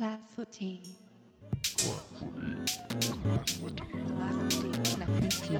[0.00, 0.80] La foutie.
[1.54, 2.82] La
[5.04, 5.52] foutie.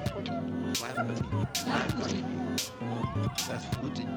[1.65, 1.85] La.
[3.35, 4.09] Clafouting.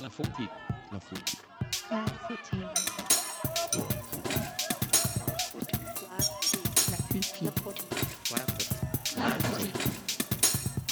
[0.00, 0.48] La foutie.
[0.80, 2.60] La foutie.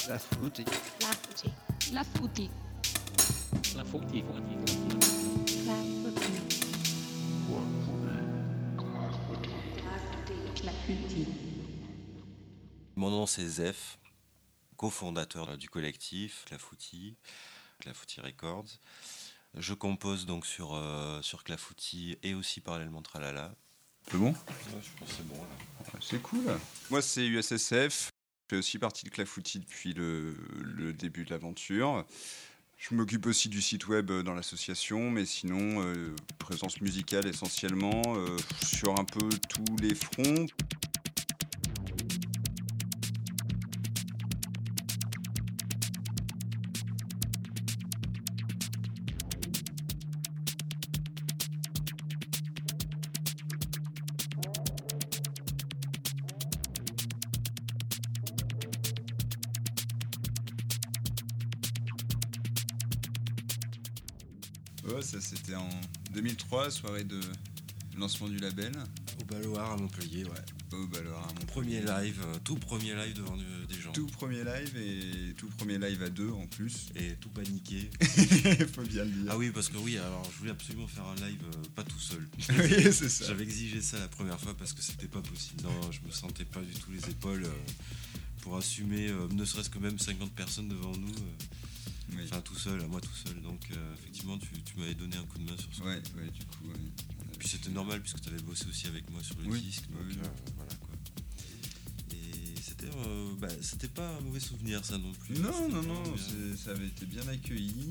[0.07, 0.65] La foutie.
[1.93, 2.49] La foutie.
[12.99, 13.97] Mon nom c'est Zef,
[14.75, 17.15] cofondateur du collectif Clafouti,
[17.79, 18.67] Clafouti Records.
[19.53, 23.55] Je compose donc sur, euh, sur Clafouti et aussi parallèlement Tralala.
[24.11, 24.35] C'est bon?
[24.35, 25.99] Je pense que c'est bon là.
[26.01, 26.43] C'est cool.
[26.89, 28.09] Moi, c'est USSF.
[28.09, 32.05] Je fais aussi partie de Clafouti depuis le, le début de l'aventure.
[32.79, 38.01] Je m'occupe aussi du site web euh, dans l'association, mais sinon, euh, présence musicale essentiellement
[38.07, 40.47] euh, sur un peu tous les fronts.
[64.89, 65.69] Ouais, ça c'était en
[66.13, 67.19] 2003, soirée de
[67.97, 68.71] lancement du label.
[69.21, 70.31] Au Baloir à Montpellier, ouais.
[70.71, 73.91] Bah alors, à mon Premier live, euh, tout premier live devant des gens.
[73.91, 76.89] Tout premier live et tout premier live à deux en plus.
[76.95, 77.89] Et tout paniqué.
[78.73, 79.25] Faut bien le dire.
[79.29, 81.99] ah oui, parce que oui, alors je voulais absolument faire un live euh, pas tout
[81.99, 82.27] seul.
[82.49, 83.25] oui, c'est ça.
[83.27, 85.63] J'avais exigé ça la première fois parce que c'était pas possible.
[85.63, 87.71] Non, je me sentais pas du tout les épaules euh,
[88.41, 91.13] pour assumer euh, ne serait-ce que même 50 personnes devant nous.
[92.15, 92.23] Oui.
[92.25, 93.41] Enfin, tout seul, à moi tout seul.
[93.41, 95.83] Donc, euh, effectivement, tu, tu m'avais donné un coup de main sur ça.
[95.83, 96.65] Ouais, ouais, du coup.
[96.67, 96.75] ouais.
[97.37, 99.83] Puis c'était normal puisque tu avais bossé aussi avec moi sur le Oui, disque.
[99.91, 100.17] oui, Donc, oui.
[100.23, 100.89] euh, voilà quoi.
[102.11, 105.35] Et c'était euh, bah, c'était pas un mauvais souvenir, ça non plus.
[105.39, 106.03] Non, non, non,
[106.57, 107.89] ça avait été bien accueilli.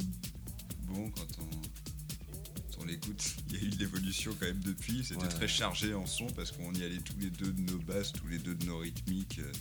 [0.87, 5.05] Bon, quand on, on l'écoute, il y a eu de l'évolution quand même depuis.
[5.05, 5.29] C'était Ouais.
[5.29, 8.27] très chargé en son parce qu'on y allait tous les deux de nos basses, tous
[8.29, 9.39] les deux de nos rythmiques.
[9.39, 9.53] euh,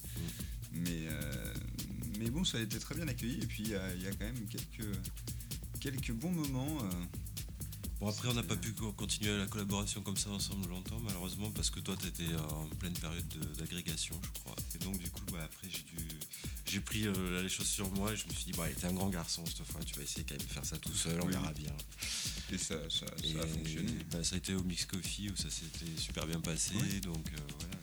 [0.73, 1.53] Mais, euh,
[2.17, 3.39] mais bon, ça a été très bien accueilli.
[3.41, 4.87] Et puis il y a, il y a quand même quelques,
[5.79, 6.77] quelques bons moments.
[6.83, 6.89] euh,
[7.99, 11.49] Bon, après, on n'a pas pu co- continuer la collaboration comme ça ensemble longtemps, malheureusement,
[11.49, 14.55] parce que toi, tu étais en pleine période de- d'agrégation, je crois.
[14.75, 16.07] Et donc, du coup, bah, après, j'ai dû.
[16.69, 18.93] J'ai pris euh, les choses sur moi et je me suis dit, bah, t'es un
[18.93, 21.25] grand garçon cette fois, tu vas essayer quand même de faire ça tout seul, on
[21.25, 21.31] Oui.
[21.31, 21.73] verra bien.
[22.51, 23.91] et ça, ça, Et ça a fonctionné.
[24.11, 27.01] bah, ça a été au Mix Coffee où ça s'était super bien passé, Oui.
[27.01, 27.75] donc euh, voilà.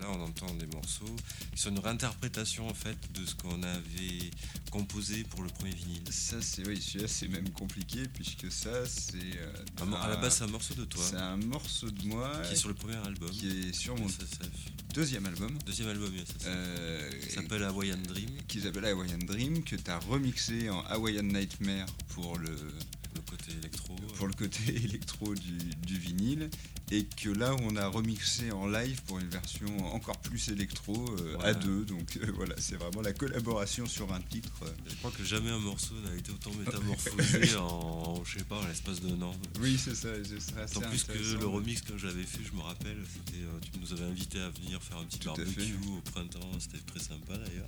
[0.00, 1.14] Là, on entend des morceaux
[1.54, 4.30] qui sont une réinterprétation en fait de ce qu'on avait
[4.70, 6.02] composé pour le premier vinyle.
[6.10, 9.16] Ça, c'est oui, celui-là, c'est même compliqué puisque ça, c'est.
[9.16, 9.52] euh,
[9.82, 12.32] Un mor- à la base, c'est un morceau de toi c'est un morceau de moi
[12.46, 13.30] qui est sur le premier album.
[13.30, 14.48] qui est sur mon SSF.
[14.94, 15.58] deuxième album.
[15.66, 16.42] Deuxième album, SSF.
[16.46, 21.24] euh, qui s'appelle Hawaiian Dream, qui s'appelle Hawaiian Dream, que tu as remixé en Hawaiian
[21.24, 23.94] Nightmare pour le, le côté électro.
[24.16, 26.48] pour le côté électro du, du vinyle,
[26.92, 31.36] et que là on a remixé en live pour une version encore plus électro euh,
[31.36, 31.44] Ouais.
[31.44, 31.84] à deux.
[31.84, 34.52] Donc euh, voilà, c'est vraiment la collaboration sur un titre.
[34.64, 34.70] euh.
[34.88, 39.00] Je crois que jamais un morceau n'a été autant métamorphosé en, je sais pas, l'espace
[39.00, 39.34] d'un an.
[39.60, 40.08] Oui, c'est ça.
[40.24, 43.42] c'est ça, plus que le remix que j'avais fait, je me rappelle, c'était,
[43.72, 47.00] tu nous avais invité à venir faire un petit Tout barbecue au printemps, c'était très
[47.00, 47.66] sympa d'ailleurs.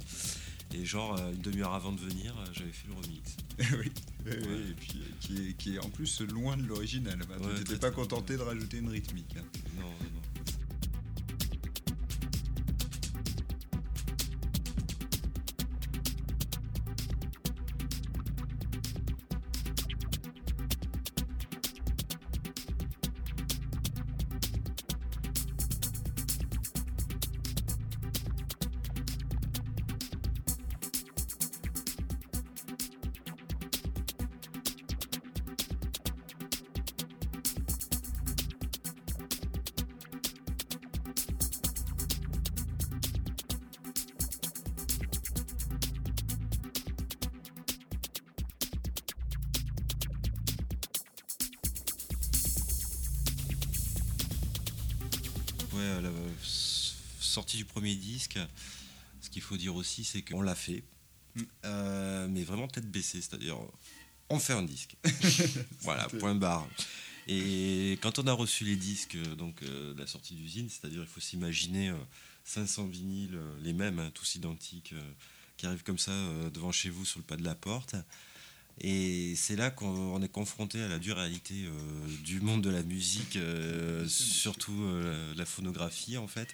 [0.74, 3.36] Et genre, euh, une demi-heure avant de venir, euh, j'avais fait le remix.
[3.78, 3.92] oui,
[4.26, 7.18] et puis euh, qui est, qui est en plus loin de l'original.
[7.20, 9.34] Ouais, tu n'étais pas contenté de rajouter une rythmique.
[9.38, 9.44] hein.
[9.76, 10.22] Non, non,
[55.82, 56.10] Ouais, la
[57.20, 58.38] sortie du premier disque,
[59.20, 60.82] ce qu'il faut dire aussi, c'est qu'on l'a fait,
[61.34, 61.42] Mm.
[61.64, 63.56] euh, mais vraiment tête baissée, c'est-à-dire
[64.28, 64.96] on fait un disque.
[65.80, 66.68] voilà, point barre.
[67.28, 71.02] Et quand on a reçu les disques euh, donc, euh, de la sortie d'usine, c'est-à-dire
[71.02, 71.96] il faut s'imaginer euh,
[72.44, 74.94] 500 vinyles, les mêmes, hein, tous identiques,
[75.56, 76.12] qui arrivent comme ça
[76.52, 77.94] devant chez vous sur le pas de la porte.
[78.80, 81.70] Et c'est là qu'on on est confronté à la dure réalité euh,
[82.24, 86.48] du monde de la musique, euh, surtout euh, la phonographie en fait.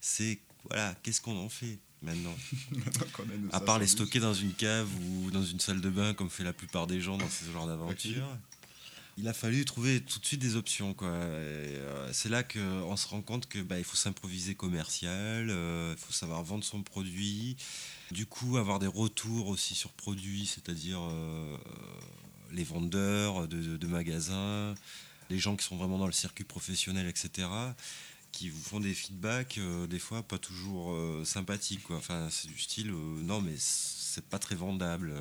[0.00, 0.38] C'est
[0.68, 2.34] voilà, qu'est-ce qu'on en fait maintenant?
[3.52, 6.44] À part les stocker dans une cave ou dans une salle de bain comme fait
[6.44, 8.36] la plupart des gens dans ces genres d'aventures.
[9.18, 10.94] Il a fallu trouver tout de suite des options.
[10.94, 11.08] quoi.
[11.08, 16.00] Euh, c'est là qu'on se rend compte que bah, il faut s'improviser commercial, euh, il
[16.00, 17.56] faut savoir vendre son produit,
[18.10, 21.56] du coup avoir des retours aussi sur produit, c'est-à-dire euh,
[22.52, 24.74] les vendeurs de, de- de magasins,
[25.28, 27.48] les gens qui sont vraiment dans le circuit professionnel, etc
[28.32, 29.58] qui vous font des feedbacks
[29.88, 30.96] des fois pas toujours
[31.26, 31.96] sympathiques quoi.
[31.96, 35.12] Enfin c'est du style non mais c'est pas très vendable.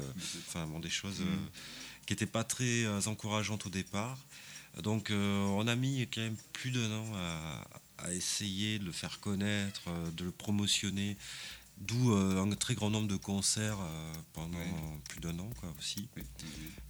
[0.48, 1.36] Enfin bon des choses euh,
[2.10, 4.18] qui étaient pas très euh, encourageantes au départ.
[4.82, 7.68] Donc euh, on a mis quand même plus d'un an à,
[8.00, 11.18] à essayer de le faire connaître, euh, de le promotionner.
[11.78, 13.78] D'où un très grand nombre de concerts
[14.34, 15.00] pendant Ouais.
[15.08, 16.24] plus d'un an quoi aussi oui.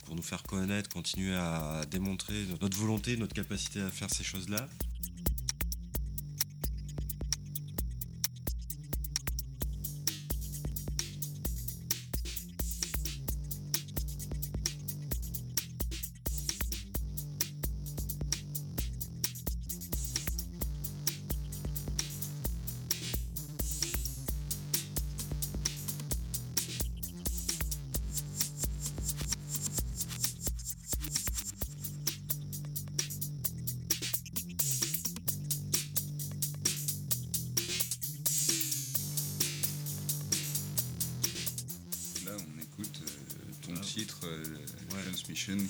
[0.05, 4.67] pour nous faire connaître, continuer à démontrer notre volonté, notre capacité à faire ces choses-là.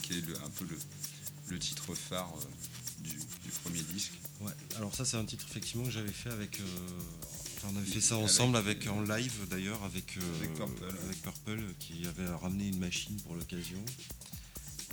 [0.02, 0.78] Qui est le- un peu le,
[1.48, 4.12] le titre phare euh, du, du premier disque.
[4.42, 6.60] Ouais, alors ça c'est un titre effectivement que j'avais fait avec.
[6.60, 6.64] euh,
[7.58, 10.86] enfin, on avait fait ça ensemble avec, en live d'ailleurs avec, euh, avec Purple.
[11.06, 13.84] avec Purple, qui avait ramené une machine pour l'occasion,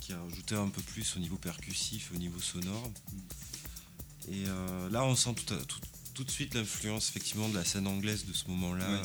[0.01, 2.91] qui a ajouté un peu plus au niveau percussif, au niveau sonore.
[4.29, 5.79] Et euh, là on sent tout, à- tout,
[6.13, 8.89] tout de suite l'influence effectivement de la scène anglaise de ce moment-là.
[8.89, 9.01] Ouais.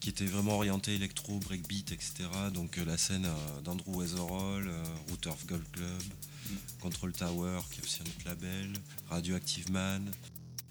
[0.00, 2.24] Qui était vraiment orientée électro, breakbeat, etc.
[2.52, 6.02] Donc euh, la scène euh, d'Andrew Weatherall, euh, Router's Golf Club,
[6.80, 8.72] Control Tower, qui est aussi un autre label,
[9.10, 10.10] Radioactive Man.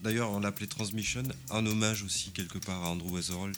[0.02, 3.52] D'ailleurs, on l'appelait Transmission, un hommage aussi quelque part à Andrew Weatherall,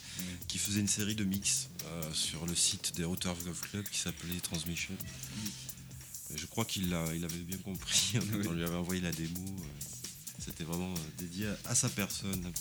[0.47, 3.99] qui faisait une série de mix euh, sur le site des Router's Golf Club qui
[3.99, 4.95] s'appelait Transmission.
[6.33, 8.13] Et je crois qu'il il avait bien compris,
[8.49, 9.39] on lui avait envoyé la démo.
[10.39, 12.51] C'était vraiment dédié à sa personne.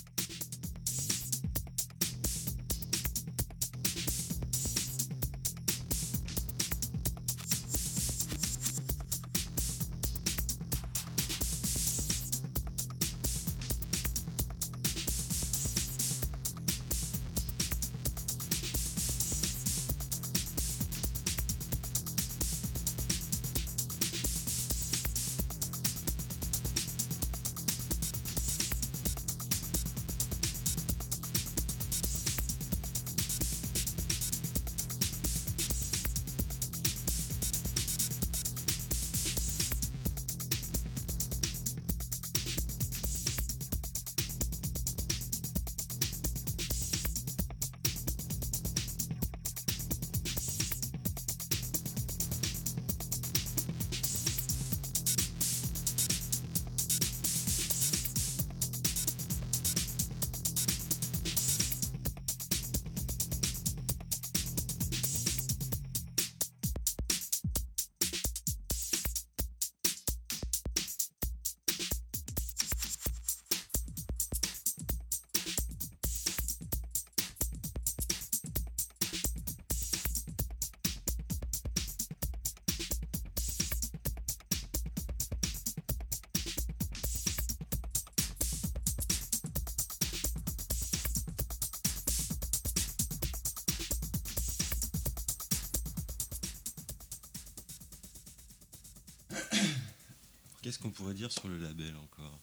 [100.63, 102.39] Qu'est-ce qu'on pourrait dire sur le label encore?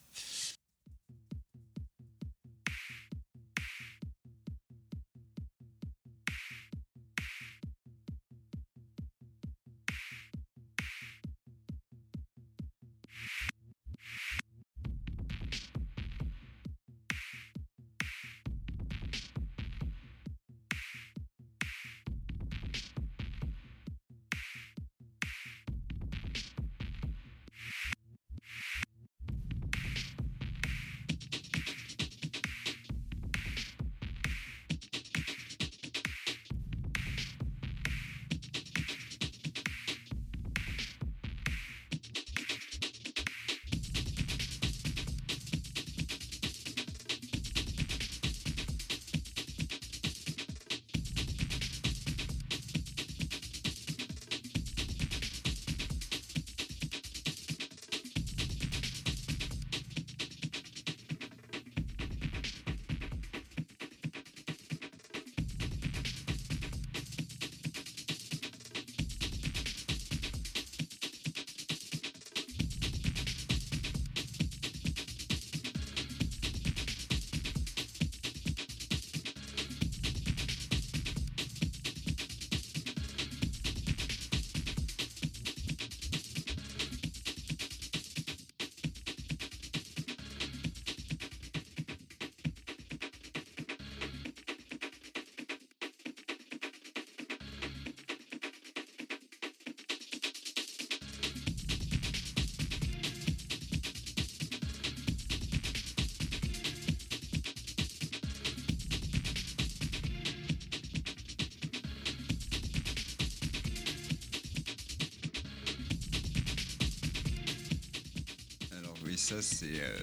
[119.07, 119.97] Oui, ça c'est euh,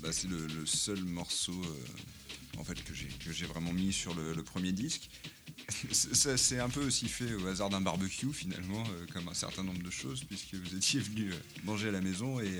[0.00, 2.94] bah, le, seul morceau euh, en fait que
[3.30, 5.10] j'ai vraiment mis sur le, premier disque.
[5.92, 9.62] Ça c'est un peu aussi fait au hasard d'un barbecue finalement, euh, comme un certain
[9.62, 11.30] nombre de choses, puisque vous étiez venu
[11.64, 12.58] manger à la maison et,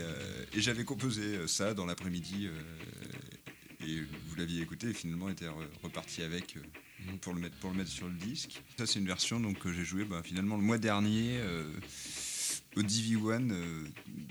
[0.58, 2.48] j'avais composé ça dans l'après-midi
[3.86, 6.56] et vous l'aviez écouté finalement était re- reparti avec
[7.22, 8.60] pour le mettre sur le disque.
[8.76, 11.40] Ça c'est une version donc que j'ai joué bah, finalement le mois dernier.
[12.76, 13.84] au DV1, euh,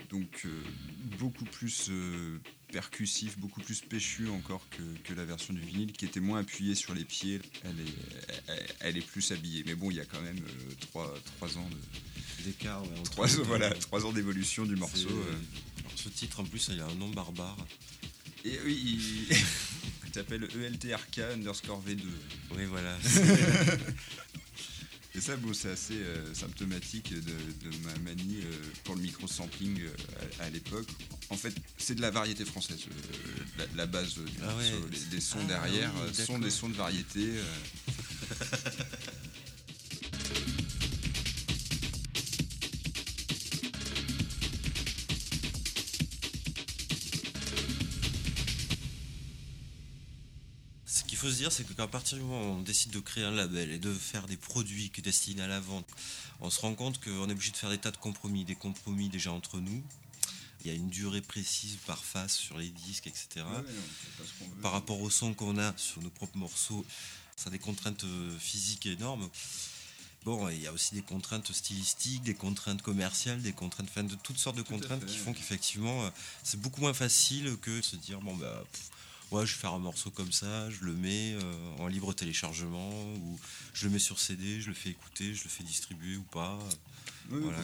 [0.09, 0.49] donc euh,
[1.19, 2.39] beaucoup plus euh,
[2.71, 6.75] percussif, beaucoup plus péchu encore que, que la version du vinyle, qui était moins appuyée
[6.75, 7.41] sur les pieds.
[7.63, 9.63] Elle est, elle, elle est plus habillée.
[9.65, 11.77] Mais bon, il y a quand même euh, trois, trois ans de
[12.43, 13.41] D'écart, ouais, entre trois, les deux.
[13.43, 15.09] voilà, trois ans d'évolution du morceau.
[15.09, 15.35] Euh.
[15.79, 17.57] alors, ce titre, en plus, il a un nom barbare.
[18.45, 18.99] Et oui,
[19.29, 19.35] il,
[20.13, 22.01] s'appelle ELTRK underscore V2.
[22.55, 22.97] Oui, voilà.
[25.17, 28.51] Et ça, bon, c'est assez euh, symptomatique de, de ma manie euh,
[28.83, 29.89] pour le micro-sampling euh,
[30.39, 30.87] à, à l'époque.
[31.31, 32.77] En fait, c'est de la variété française.
[33.57, 34.63] la, la base du Ah ouais.
[34.91, 37.31] les, les sons Ah derrière oui, sont des sons de variété.
[51.49, 53.93] Dire, c'est qu'à partir du moment où on décide de créer un label et de
[53.93, 55.87] faire des produits qui destinés à la vente,
[56.41, 59.09] on se rend compte qu'on est obligé de faire des tas de compromis, des compromis
[59.09, 59.83] déjà entre nous.
[60.61, 63.45] Il y a une durée précise par face sur les disques, etc.
[64.61, 66.85] Par rapport au son qu'on a sur nos propres morceaux,
[67.35, 69.29] ça a des contraintes euh, physiques énormes.
[70.25, 74.15] Bon, il y a aussi des contraintes stylistiques, des contraintes commerciales, des contraintes, enfin, de
[74.15, 75.23] toutes sortes de contraintes fait, qui ouais.
[75.23, 76.09] font qu'effectivement, euh,
[76.43, 78.89] c'est beaucoup moins facile que de se dire, bon, bah, pff,
[79.31, 83.13] ouais, je vais faire un morceau comme ça, je le mets euh, en libre téléchargement,
[83.15, 83.39] ou
[83.73, 86.57] je le mets sur CD, je le fais écouter, je le fais distribuer ou pas.
[87.29, 87.63] Oui, Voilà.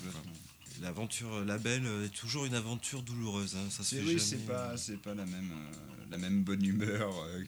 [0.82, 3.56] L'aventure label euh, est toujours une aventure douloureuse.
[3.56, 4.20] hein, Ça se fait oui, jamais.
[4.20, 7.44] c'est pas, c'est pas la même, euh, la même bonne humeur euh,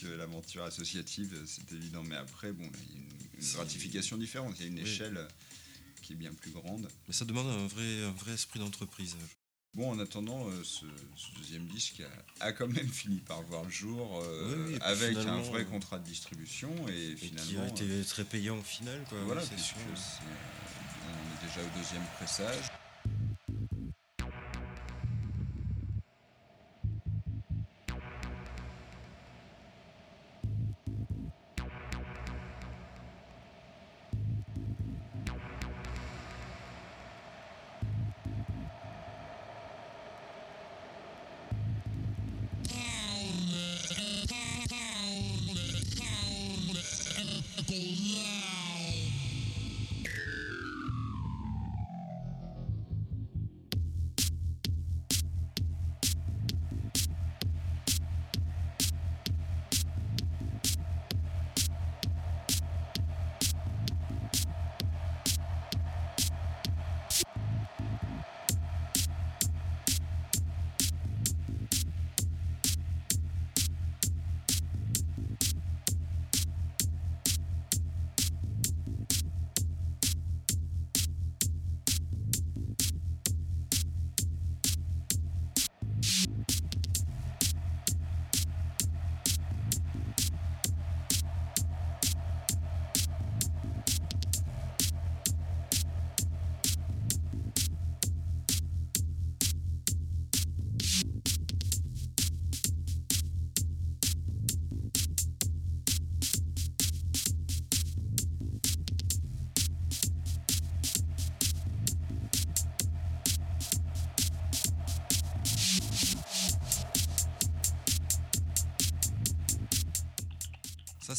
[0.00, 2.02] que, l'aventure associative, c'est évident.
[2.02, 4.56] Mais après, bon, il y a une, une gratification différente.
[4.58, 4.80] Il y a une Oui.
[4.82, 5.28] échelle euh,
[6.02, 6.88] qui est bien plus grande.
[7.06, 9.14] Mais ça demande un vrai, un vrai esprit d'entreprise.
[9.76, 12.02] Bon, en attendant, euh, ce, ce deuxième disque
[12.40, 15.64] a, a quand même fini par voir le jour euh, Oui, avec un vrai euh,
[15.64, 19.04] contrat de distribution et, Et finalement, qui a été très payant au final.
[19.06, 19.76] Quoi, voilà, c'est sûr.
[19.86, 22.64] on est déjà au deuxième pressage.
[47.76, 48.45] Ça,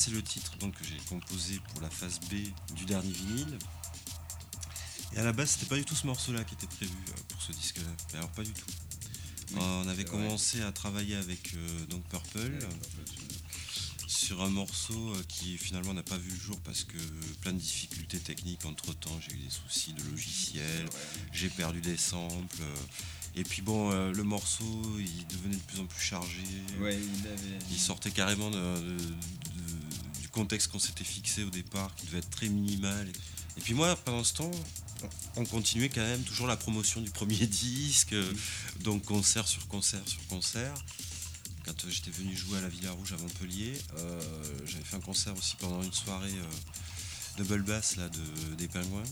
[0.07, 2.35] c'est le titre donc, que j'ai composé pour la phase B
[2.75, 3.57] du dernier vinyle.
[5.13, 7.41] Et à la base, c'était pas du tout ce morceau-là qui était prévu euh, pour
[7.41, 8.17] ce disque-là.
[8.17, 8.65] Alors, pas du tout.
[9.51, 10.11] Oui, Euh, on avait vrai.
[10.11, 12.57] commencé à travailler avec euh, donc Purple
[14.07, 16.97] sur un morceau qui finalement n'a pas vu le jour parce que
[17.41, 19.17] plein de difficultés techniques entre temps.
[19.27, 20.87] J'ai eu des soucis de logiciel,
[21.33, 22.61] j'ai perdu des samples.
[23.35, 26.41] et puis bon, euh, le morceau, il devenait de plus en plus chargé.
[26.79, 27.59] Ouais, il avait.
[27.71, 28.97] Il sortait carrément de-
[30.46, 33.08] qu'on s'était fixé au départ, qui devait être très minimal.
[33.58, 34.51] Et puis moi, pendant ce temps,
[35.36, 38.32] on continuait quand même toujours la promotion du premier disque, euh,
[38.82, 40.74] donc concert sur concert sur concert.
[41.65, 44.22] Quand euh, j'étais venu jouer à la Villa Rouge à Montpellier, euh,
[44.65, 46.34] j'avais fait un concert aussi pendant une soirée
[47.38, 49.03] double bass là, de, des Pingouins.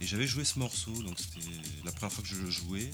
[0.00, 1.46] Et j'avais joué ce morceau, donc c'était
[1.84, 2.90] la première fois que je le jouais.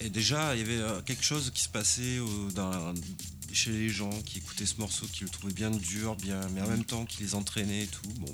[0.00, 2.18] Et déjà, il y avait quelque chose qui se passait
[2.54, 2.94] dans-
[3.52, 6.68] chez les gens qui écoutaient ce morceau, qui le trouvaient bien dur, bien, mais en
[6.68, 8.08] même temps qui les entraînait et tout.
[8.18, 8.32] Bon.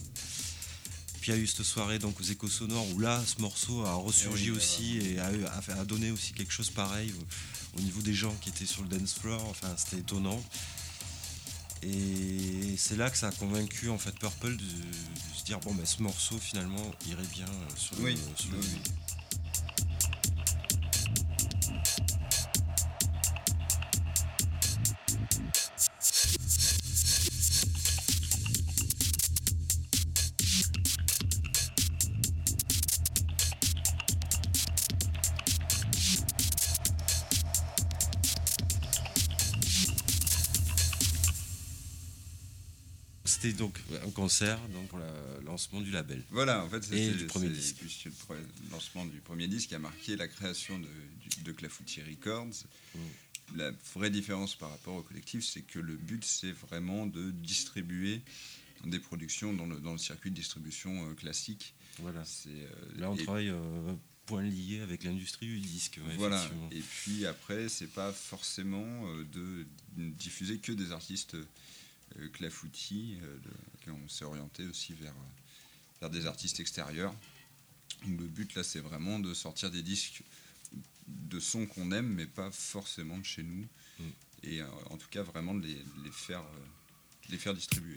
[1.21, 3.85] Puis il y a eu cette soirée donc aux échos sonores où là, ce morceau
[3.85, 8.02] a ressurgi Eh oui, aussi et a, donné aussi quelque chose pareil au, au niveau
[8.02, 9.42] des gens qui étaient sur le dance floor.
[9.49, 10.42] Enfin, c'était étonnant.
[11.83, 15.75] Et c'est là que ça a convaincu en fait Purple de, de se dire bon,
[15.75, 18.66] ben, ce morceau finalement irait bien euh, sur le, Oui, sur le oui,
[43.44, 46.22] C'était donc un concert donc pour le lancement du label.
[46.30, 47.76] Voilà, en fait, c'était du premier c'est- disque.
[48.02, 50.88] c'est le lancement du premier disque qui a marqué la création de,
[51.44, 52.64] de Clafoutis Records.
[52.94, 52.98] Mm.
[53.57, 58.22] La vraie différence par rapport au collectif, c'est que le but, c'est vraiment de distribuer
[58.87, 61.74] des productions dans le, dans le circuit de distribution euh, classique.
[61.98, 62.24] Voilà.
[62.24, 63.92] C'est, euh, Là, on et- travaille euh,
[64.24, 66.00] point lié avec l'industrie du disque.
[66.07, 66.42] ouais, Voilà.
[66.72, 69.66] Et puis après, c'est pas forcément euh, de
[69.98, 71.37] diffuser que des artistes
[72.32, 73.18] clafoutis.
[73.22, 77.14] euh, de- on s'est orienté aussi vers, euh, vers des artistes extérieurs.
[78.06, 80.22] Donc, Le but là, c'est vraiment de sortir des disques
[81.06, 83.66] de sons qu'on aime, mais pas forcément de chez nous.
[83.98, 84.04] Mm.
[84.44, 86.66] Et euh, en tout cas, vraiment de les, les faire, euh,
[87.26, 87.94] de les faire distribuer.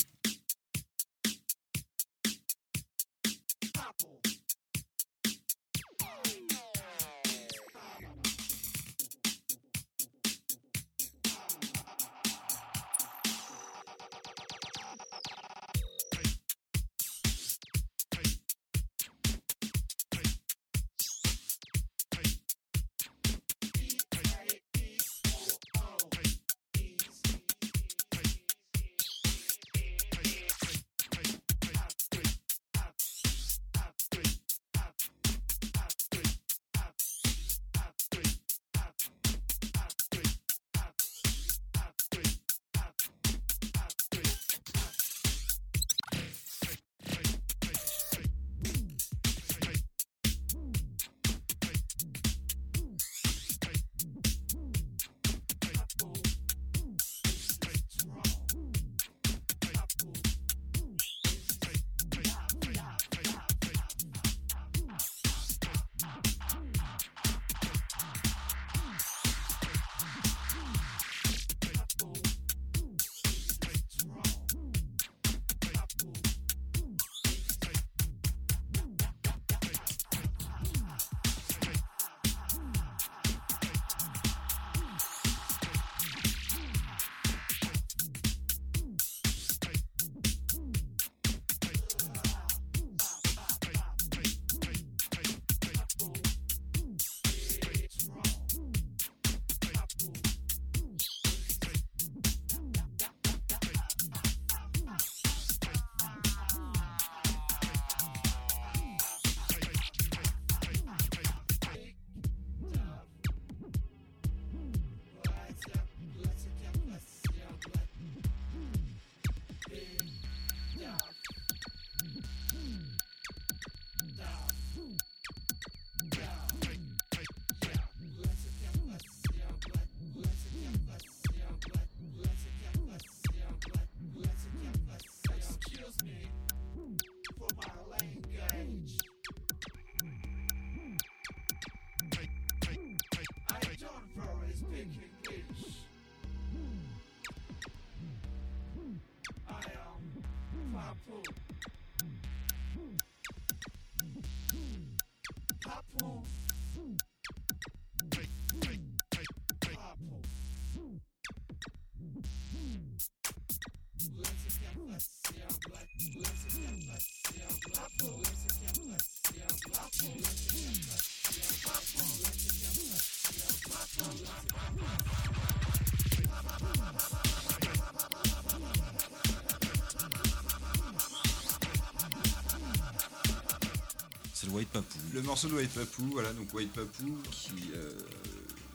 [184.57, 184.97] White Papou.
[185.13, 187.91] Le morceau de White Papou, voilà, donc White Papou qui euh,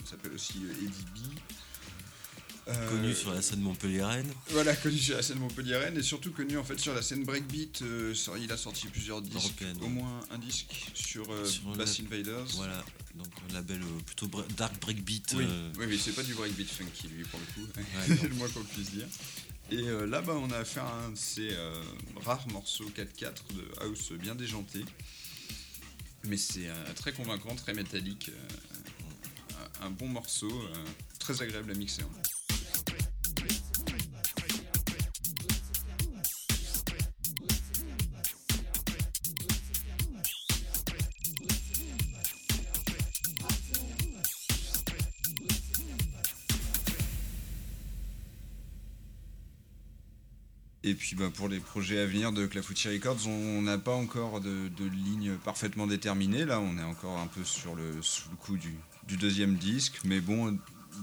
[0.08, 1.38] s'appelle aussi Eddie B.
[2.68, 4.32] Euh, Connu sur la scène montpelliéraine.
[4.50, 7.82] Voilà, connu sur la scène montpelliéraine et surtout connu en fait sur la scène breakbeat.
[7.82, 9.90] euh, il a sorti plusieurs disques, Européenne, au ouais.
[9.90, 12.46] moins un disque sur, euh, Sur Bass Invaders.
[12.54, 12.84] Voilà.
[13.16, 15.34] donc un label plutôt bra- dark breakbeat.
[15.36, 15.44] Oui,
[15.76, 17.68] oui mais c'est pas du breakbeat funky lui pour le coup.
[17.76, 19.06] Ouais, c'est le moins qu'on puisse dire.
[19.72, 21.48] Et là, bah, on a fait un de ces
[22.24, 24.84] rares morceaux 4-4 de house bien déjanté.
[26.24, 28.30] Mais c'est très convaincant, très métallique.
[28.30, 30.74] euh, un, bon morceau, euh,
[31.18, 32.02] très agréable à mixer.
[32.02, 32.31] en
[50.84, 54.40] Et puis bah, pour les projets à venir de Clafouti Records, on n'a pas encore
[54.40, 56.44] de, ligne parfaitement déterminée.
[56.44, 58.74] Là, on est encore un peu sur le, sous le coup du,
[59.16, 60.00] deuxième disque.
[60.04, 60.58] Mais bon,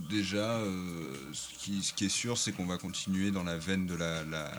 [0.10, 3.86] déjà, euh, ce, qui, ce qui est sûr, c'est qu'on va continuer dans la veine
[3.86, 4.52] de la, la-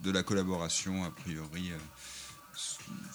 [0.00, 1.70] de la collaboration, a priori.
[1.70, 1.78] euh.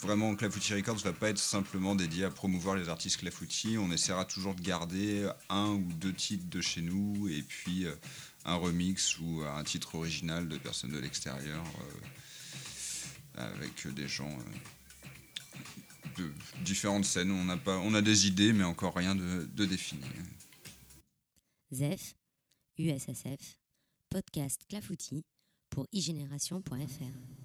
[0.02, 3.76] Vraiment, Clafouti Records ne va pas être simplement dédié à promouvoir les artistes Clafouti.
[3.78, 7.94] On essaiera toujours de garder un ou deux titres de chez nous et puis euh,
[8.44, 11.64] un remix ou un titre original de personnes de l'extérieur
[13.38, 16.32] euh, avec des gens euh, de
[16.64, 17.30] différentes scènes.
[17.30, 20.02] On a, pas, on a des idées, mais encore rien de, de défini.
[21.72, 22.14] ZEF,
[22.78, 23.58] USSF,
[24.08, 25.24] podcast Clafoutis
[25.70, 27.39] pour iGénération.fr.